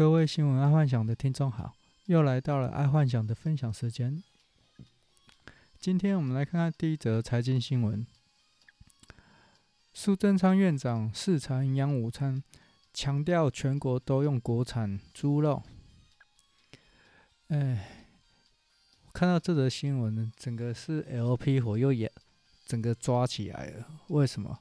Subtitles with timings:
[0.00, 1.74] 各位新闻爱幻想的听众好，
[2.06, 4.22] 又来到了爱幻想的分享时间。
[5.78, 8.06] 今天我们来看看第一则财经新闻：
[9.92, 12.42] 苏贞昌院长视察营养午餐，
[12.94, 15.62] 强调全国都用国产猪肉。
[17.48, 18.06] 哎，
[19.12, 22.10] 看到这则新闻，整个是 LP 火又也
[22.64, 23.86] 整个抓起来了。
[24.08, 24.60] 为什么？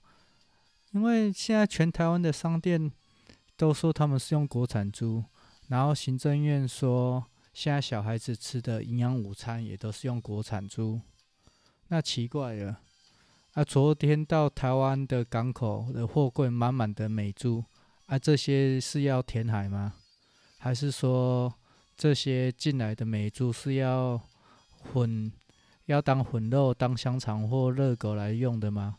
[0.92, 2.92] 因为现在全台湾的商店。
[3.60, 5.21] 都说他们是用国产猪，
[5.68, 11.01] 然后行政院说现在小孩子吃的营养午餐也都是用国产猪，
[11.89, 12.79] 那奇怪了，
[13.56, 17.61] 啊，昨天到台湾的港口的货柜满满的美猪，
[18.06, 19.96] 啊，这些是要填海吗？
[20.57, 21.54] 还是说
[21.98, 24.21] 这些进来的美猪是要
[24.93, 25.29] 混，
[25.87, 28.98] 要当混肉、当香肠或热狗来用的吗？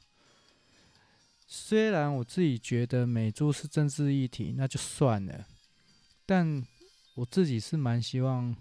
[1.53, 5.49] 虽然我自己觉得美猪是政治议题，那就算了，
[6.25, 6.65] 但
[7.17, 8.55] 我自己是蛮希望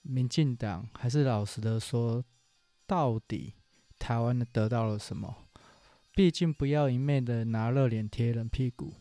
[0.00, 2.24] 民进党还是老实的说，
[2.86, 3.52] 到底
[3.98, 5.44] 台湾得到了什么？
[6.14, 8.94] 毕竟不要一昧的拿热脸贴冷屁股，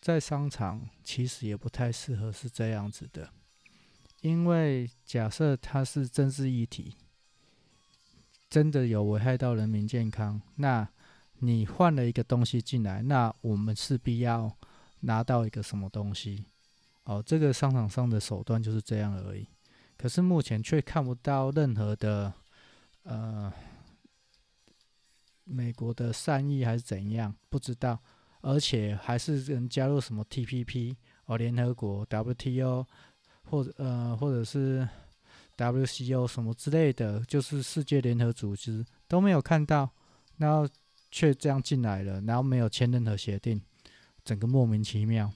[0.00, 3.32] 在商场其实也不太适合是这样子的，
[4.20, 6.94] 因为假设它是政治议题，
[8.48, 10.88] 真的有危害到人民健康，那。
[11.42, 14.54] 你换了一个东西进来，那我们势必要
[15.00, 16.44] 拿到一个什么东西？
[17.04, 19.46] 哦，这个商场上的手段就是这样而已。
[19.96, 22.32] 可是目前却看不到任何的
[23.04, 23.52] 呃
[25.44, 27.98] 美国的善意还是怎样，不知道。
[28.42, 30.94] 而且还是能加入什么 TPP
[31.24, 32.86] 哦，联合国 WTO
[33.44, 34.86] 或者呃或者是
[35.56, 39.90] WCO 什么之类的，就是世界联合组织都没有看到，
[40.36, 40.68] 那。
[41.10, 43.60] 却这样进来了，然后没有签任何协定，
[44.24, 45.32] 整个莫名其妙。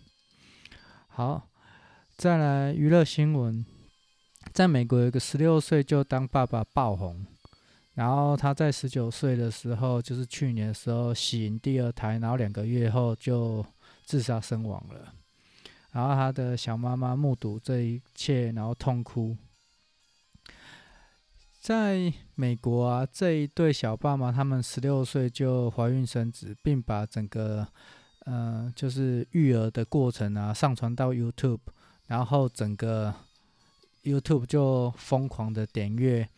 [1.09, 1.49] 好，
[2.17, 3.65] 再来娱乐新闻，
[4.53, 7.27] 在美国有一个十六岁就当爸爸爆红，
[7.95, 13.65] 然后他在十九岁的时候，就是去年的时候喜迎第二胎，然后两个月后就
[14.05, 15.15] 自杀身亡了。
[15.93, 19.37] 然后他的小妈妈目睹这一切，然后痛哭。
[21.65, 27.67] 在美国啊，这一对小爸妈，他们十六岁就怀孕生子，并把整个，
[28.27, 31.61] 呃，就是育儿的过程啊，上传到 YouTube，
[32.07, 33.15] 然后整个
[34.03, 36.29] YouTube 就疯狂的点阅，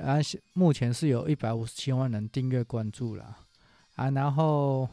[0.00, 0.16] 啊，
[0.54, 3.36] 目前是有一百五十七万人订阅关注了，
[3.96, 4.88] 啊，然后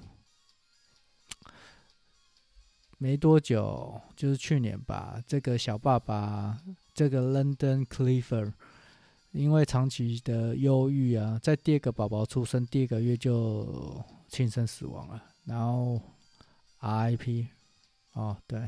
[2.97, 6.57] 没多久，就是去年吧，这个小爸爸，
[6.93, 8.51] 这个 London Clifford。
[9.37, 16.01] 因为长期的忧郁啊，在第二个宝宝出生第二个月就轻生死亡了，然后
[16.81, 17.45] RIP，
[18.13, 18.67] 哦，对，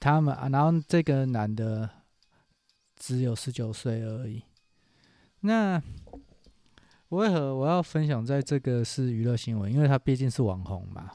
[0.00, 1.88] 他们啊，然后这个男的
[2.96, 4.42] 只有十九岁而已。
[5.40, 5.80] 那
[7.10, 9.72] 为何我要分享在这个是娱乐新闻？
[9.72, 11.12] 因为他毕竟是网红嘛，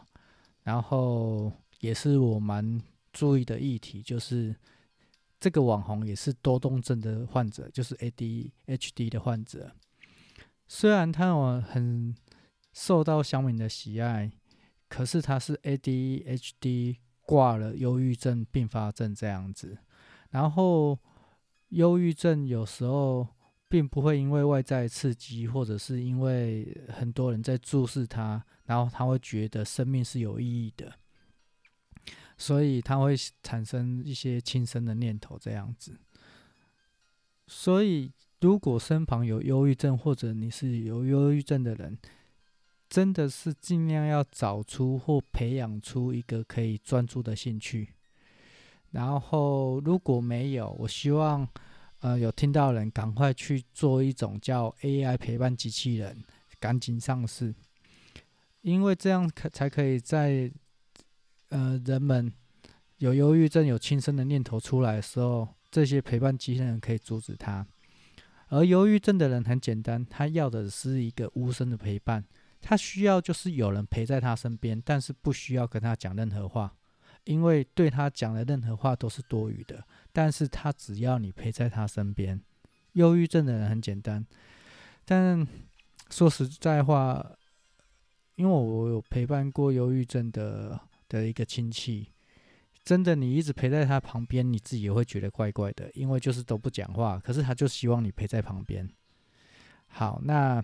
[0.64, 1.52] 然后
[1.82, 4.56] 也是我蛮注意的议题，就是。
[5.40, 9.72] 这个网红也是多动症的患者，就是 ADHD 的患者。
[10.68, 12.14] 虽然他我很
[12.74, 14.32] 受到乡民的喜爱，
[14.88, 19.78] 可是他是 ADHD 挂了忧郁症并发症这样子。
[20.30, 21.00] 然后，
[21.70, 23.28] 忧郁症有时候
[23.68, 30.94] 并不会因为外在刺激，或者是因为很多人在注视他，然后他会觉得生命是有意义的。
[32.40, 33.14] 所以他会
[33.44, 36.00] 产生一些轻生的念头，这样子。
[37.46, 41.98] 所以，如果身旁有忧郁症，或者你是有忧郁症的人，
[42.88, 47.90] 真的是尽量要找出或培养出一个可以专注的兴趣。
[48.92, 51.46] 然后，如果没有，我希望，
[52.00, 56.24] 呃，有听到人赶快去做一种叫 AI 陪伴机器人，
[56.58, 57.54] 赶紧上市，
[58.62, 60.50] 因为这样可才可以在。
[61.50, 62.32] 呃，人们
[62.98, 67.66] 有忧郁症、有轻生的念头出来的时候，这些陪伴机器人可以阻止他。
[68.50, 72.24] 而忧郁症的人很简单，他要的是一个无声的陪伴，
[72.62, 76.75] 他需要就是有人陪在他身边，但是不需要跟他讲任何话，
[77.24, 79.84] 因为对他讲的任何话都是多余的。
[80.12, 82.40] 但是他只要你陪在他身边。
[82.94, 84.25] 忧郁症的人很简单，
[85.06, 85.48] 但
[86.10, 87.25] 说实在话，
[88.36, 90.80] 因为我有陪伴过忧郁症的。
[91.10, 92.14] 的一个亲戚，
[92.86, 98.90] 真的，你一直陪在他旁边，你自己也会觉得怪怪的，因为就是都不讲话，可是他就希望你陪在旁边。
[99.88, 100.64] 好，那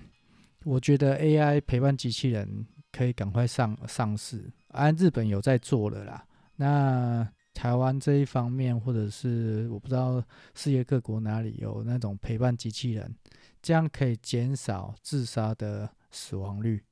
[0.63, 6.25] 我觉得 AI 陪伴机器人可以赶快上上市，啊，日本有在做了啦。
[6.55, 13.15] 那台湾这一方面，或者是我不知道世界各国哪里有那种陪伴机器人，
[13.61, 16.83] 这样可以减少自杀的死亡率。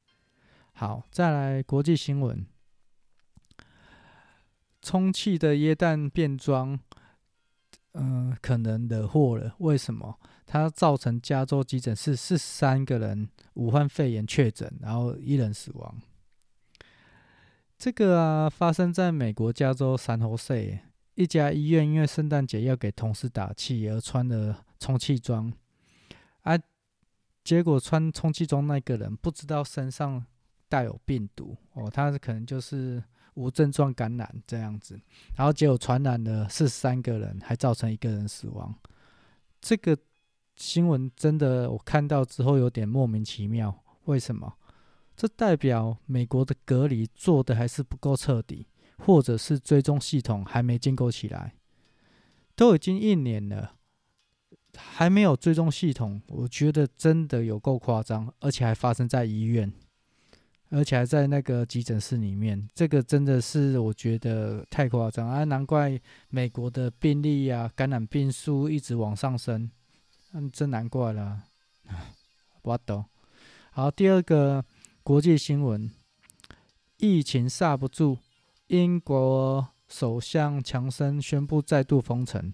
[0.74, 2.46] 好，再来国际新闻，
[4.84, 6.78] 充气的耶诞变装，
[7.94, 9.56] 嗯、可能惹祸了。
[9.60, 10.20] 为什么？
[10.46, 16.02] 它造成加州急诊室四十三个人武汉肺炎确诊，然后一人死亡。
[17.80, 20.78] 这个啊，发生在美国加州三侯市
[21.16, 25.52] 一家医院，因为圣诞节要给同事打气而穿了充气装，
[26.42, 26.58] 啊，
[27.44, 30.24] 结果穿充气装那个人不知道身上
[30.70, 33.04] 带有病毒哦，他可能就是
[33.36, 35.00] 无症状感染这样子，
[35.36, 38.74] 然后结果传染了四十三个人，还造成一个人死亡。
[39.62, 39.98] 这个
[40.56, 44.54] 新闻真的我看到之后有点莫名其妙，为什么？
[45.16, 51.54] 这代表美国的隔离做的还是不够彻底，或者是追踪系统还没建构起来。
[52.56, 53.76] 都已经一年了，
[54.76, 59.72] 还没有追踪系统，我觉得真的有够夸张，而且还发生在医院，
[60.74, 65.44] 而且还在那个急诊室里面，这个真的是我觉得太夸张啊！
[65.44, 69.70] 难怪美国的病例啊、感染病数一直往上升，
[70.34, 71.44] 嗯，真难怪了。
[72.64, 73.06] 我懂。
[73.72, 74.66] 好，第二个。
[75.06, 75.92] 国际新闻：
[76.96, 78.20] 疫情刹不住，
[78.68, 82.54] 英国首相强生宣布再度封城。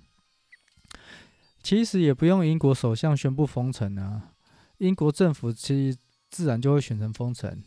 [1.62, 4.34] 其实也不用英国首相宣布封城啊，
[4.80, 5.98] 英国政府其实
[6.32, 7.62] 自然就会选择封城。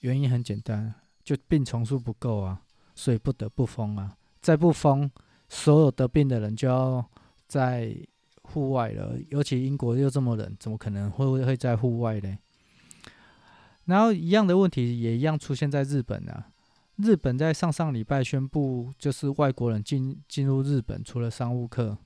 [0.00, 0.94] 原因很简单，
[1.24, 2.62] 就病床数不够啊，
[2.94, 4.16] 所以不得不封啊。
[4.40, 5.10] 再不封，
[5.48, 7.04] 所有得病的人就要
[7.48, 7.96] 在
[8.42, 9.18] 户外了。
[9.30, 12.38] 尤其英国又这么冷，怎么可能会会在户外呢？
[13.86, 16.48] 然后一样的问题也一样出现在日本啊。
[16.96, 21.98] 日本在上上礼拜宣布，就是外国人进进入日本，除了商务客，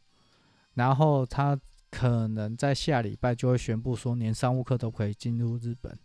[0.75, 1.59] 然后他
[1.91, 5.97] 可能在下礼拜就会宣布说，连商务客都可以进入日本。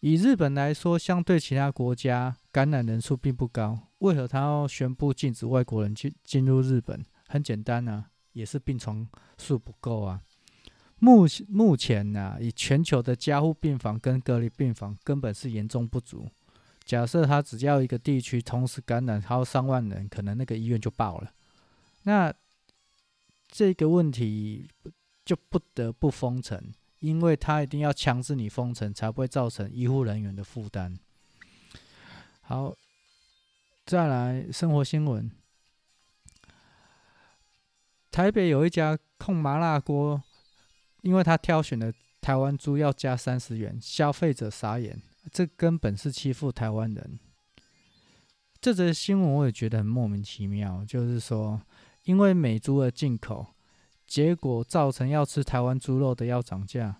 [0.00, 7.04] 以日本来说，相对其他国家感染人数并不高，为何他要宣布禁止外国人进进入日本？
[7.28, 9.08] 很简单啊，也是病床
[9.38, 10.20] 数不够啊。
[10.98, 16.28] 目目前呢、啊，以全球的加护病房跟隔离病房根本是严重不足。
[16.84, 21.32] 假设他只要一个地区同时感染超上万人，可能那个医院就爆了。
[22.04, 22.32] 那
[23.48, 24.68] 这个问题
[25.24, 26.72] 就不得不封城，
[27.06, 30.98] 因为他一定要强制你封城，才不会造成医护人员的负担。
[32.40, 32.74] 好，
[33.84, 35.30] 再来生活新闻。
[38.10, 40.22] 台北有一家控麻辣锅。
[41.02, 45.00] 因为他挑选的台湾猪要加三十元，消费者傻眼，
[45.30, 47.20] 这根本是欺负台湾人。
[48.60, 51.62] 这则新闻我也觉得很莫名其妙，就是说，
[52.02, 53.54] 因为美猪的进口，
[54.06, 56.96] 结果造成要吃台湾猪肉的要涨价。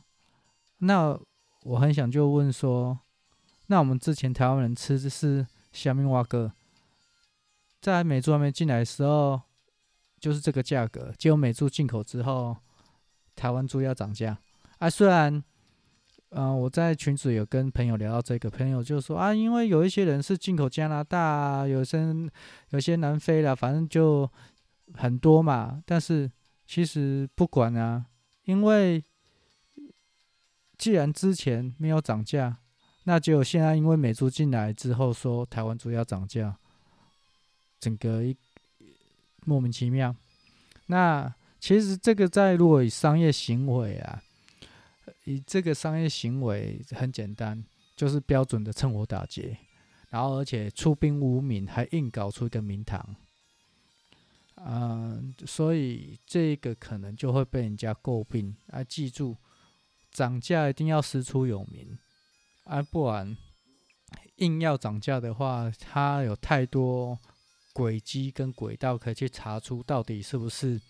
[0.78, 1.18] 那
[1.62, 2.98] 我很想就问说，
[3.66, 6.52] 那我们之前台湾人吃的是虾米蛙哥，
[7.80, 9.40] 在美猪还没进来的时候，
[10.20, 12.56] 就是这个价格，结果美猪进口之后。
[13.38, 14.38] 台湾猪要涨价
[14.78, 14.88] 啊！
[14.88, 15.44] 虽然，
[16.30, 21.98] 嗯、我在群组有跟朋友聊到这个，朋友就说啊，因为有一些人是进口加拿大、有些
[22.70, 24.26] 有些南非的，反正就
[24.94, 25.82] 很多嘛。
[25.84, 26.32] 但是
[26.66, 28.06] 其实不管啊，
[28.44, 29.02] 因为
[30.76, 32.58] 既然之前没有涨价，
[33.04, 36.56] 那就现在因为美猪进来之后说台湾猪要涨价，
[37.80, 38.37] 整个一
[39.44, 40.14] 莫名其妙。
[40.87, 41.35] 那。
[41.58, 44.23] 其实这个在如果以商业行为啊，
[45.25, 47.64] 以这个商业行为很简单，
[47.96, 49.56] 就是标准的趁火打劫，
[50.11, 53.16] 然后而且出兵无名，还硬搞出一个名堂，
[54.56, 58.56] 嗯，所以这个可能就会被人家诟病。
[58.68, 59.36] 啊，记住，
[60.10, 61.98] 涨价一定要师出有名，
[62.64, 63.36] 啊，不然
[64.36, 67.18] 硬要涨价的话，它有太多
[67.72, 70.80] 轨迹跟轨道可以去查出到底是不是。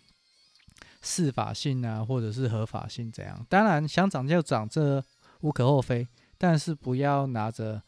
[1.03, 3.47] 适法性啊，或者是合法性怎样？
[3.49, 5.01] 当然想涨就涨，这
[5.41, 6.07] 无可厚非。
[6.37, 7.81] 但是不要拿着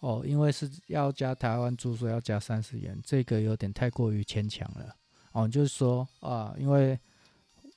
[0.00, 4.94] 哦，因为是要加台湾猪，所要加三十元，这个有点太过于牵强了
[5.36, 5.48] 哦。
[5.48, 6.98] 就是说啊，因为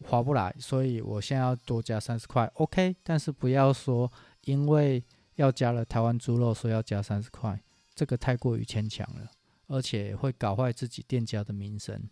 [0.06, 2.96] 划不来，所以我现在要多加三十块，OK。
[3.04, 4.12] 但是不要说
[4.46, 5.04] 因为
[5.36, 7.62] 要加了台湾猪肉，所以要加三十块，
[7.94, 9.30] 这个太过于牵强了，
[9.68, 12.10] 而且会搞坏自己店家的名声。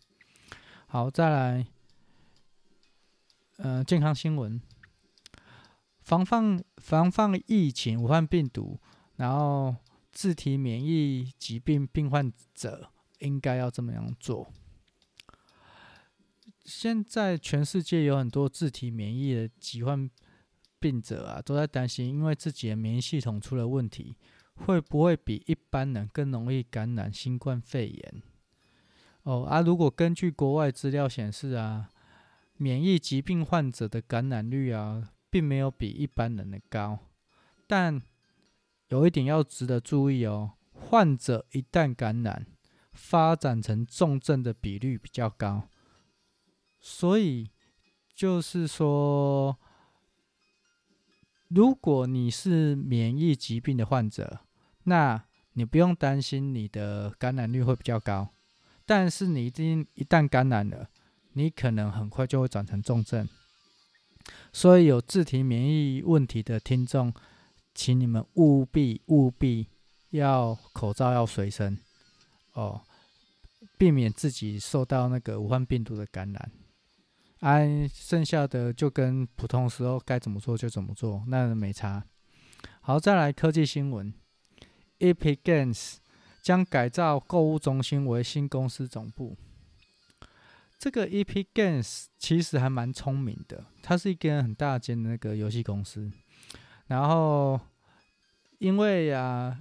[0.88, 1.68] 好，再来。
[3.60, 4.62] 呃，健康新闻，
[6.04, 8.80] 防范防范疫情，武汉病毒，
[9.16, 9.76] 然后
[10.12, 14.54] 自体免疫疾病病患者应该要这么样做。
[16.68, 20.10] 现在全世界有很多自体免疫的疾患
[20.80, 24.18] 病者啊，都在担心，因为自己的免疫系统出了问题，
[24.54, 28.22] 会不会比一般人更容易感染新冠肺炎？
[29.24, 31.90] 哦啊，如果根据国外资料显示啊，
[32.58, 37.00] 免疫疾病患者的感染率啊，并没有比一般人的高，
[37.66, 38.02] 但
[38.90, 42.46] 有一点要值得注意哦，患者一旦感染，
[42.92, 45.70] 发展成重症的比率比较高，
[46.88, 47.50] 所以
[48.16, 49.58] 就是说。
[51.50, 54.42] 如果你是免疫疾病的患者，
[54.84, 58.34] 那你不用担心你的感染率会比较高，
[58.86, 60.90] 但是你一定一旦感染了，
[61.32, 63.26] 你可能很快就会转成重症。
[64.52, 67.14] 所以有自体免疫问题的听众，
[67.74, 69.68] 请你们务必务必
[70.10, 71.80] 要口罩要随身
[72.52, 72.82] 哦，
[73.78, 76.52] 避免自己受到那个武汉病毒的感染。
[77.42, 82.04] 哎，剩下的就跟普通时候该怎么做就怎么做，那没差。
[82.82, 84.12] 好，再来科技新闻
[84.98, 85.98] ，Epic Games
[86.42, 89.38] 将改造购物中心为新公司总部。
[90.80, 96.12] 这个 Epic Games 其实还蛮聪明的，它是一间很大间的那个游戏公司。
[96.88, 97.60] 然后，
[98.58, 99.60] 因为、啊，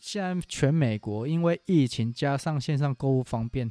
[0.00, 3.70] 现在全美国因为疫情加上线上购物方便，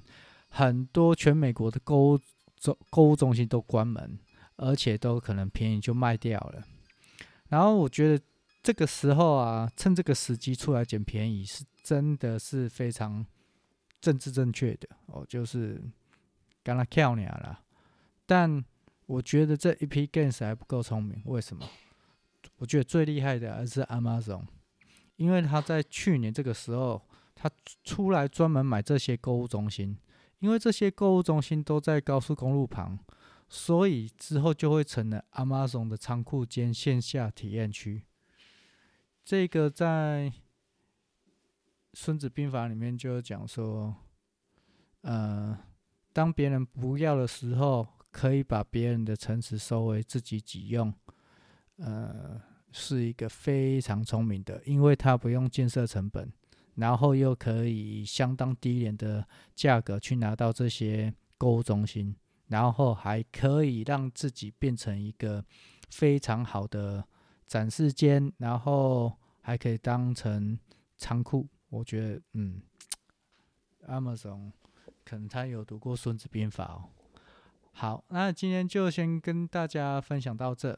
[0.49, 2.19] 很多全美国的购物。
[2.59, 4.19] 中购物中心都关门，
[4.55, 6.63] 而且都可能便宜就卖掉了。
[7.49, 8.23] 然后我觉得
[8.61, 13.25] 这个时候啊，趁这个时机出来捡便宜，是真的是非常
[14.01, 15.81] 政治正确的哦，就是
[16.63, 17.61] 干他跳鸟了。
[18.25, 18.63] 但
[19.05, 21.65] 我觉得这一批 Games 还不够聪明，为什么？
[22.57, 24.45] 我觉得最厉害的还是 Amazon，
[25.15, 27.01] 因为他在去年这个时候，
[27.35, 27.49] 他
[27.83, 29.97] 出来专门买这些购物中心。
[30.39, 32.99] 因为这些购物中心都在高速公路旁，
[33.49, 38.03] 所以之后就会成了 Amazon 的仓库兼线下体验区。
[39.25, 40.31] 这个在
[41.93, 43.95] 《孙子兵法》里面就讲说，
[45.01, 45.57] 呃，
[46.13, 50.93] 当别人不要的时候，可以把别人的城池收为自己己用，
[51.77, 52.39] 呃，
[52.71, 56.31] 是一个非常聪明的，因为他不用建设成本。
[56.77, 62.15] 然后又可以相当低廉的价格去拿到这些购物中心，
[62.47, 65.43] 然后还可以让自己变成一个
[65.89, 67.03] 非常好的
[67.45, 70.57] 展示间，然后还可以当成
[70.97, 71.47] 仓库。
[71.69, 72.61] 我觉得，嗯
[73.87, 74.51] ，Amazon
[75.03, 76.89] 可能他有读过《孙子兵法》哦。
[77.73, 80.77] 好，那今天就先跟大家分享到这，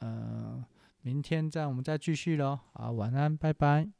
[0.00, 0.64] 嗯、
[1.02, 2.58] 明天再我们再继续喽。
[2.72, 3.97] 好，晚安，拜拜。